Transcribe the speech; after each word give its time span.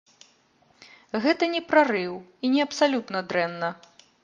Гэта 1.25 1.43
не 1.53 1.61
прарыў 1.73 2.13
і 2.47 2.53
не 2.57 2.61
абсалютна 2.67 3.23
дрэнна. 3.35 3.73